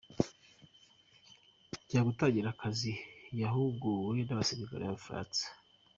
[1.81, 2.93] Ajya gutangira akazi
[3.41, 5.43] yahuguwe n’abasirikare b’Abafaransa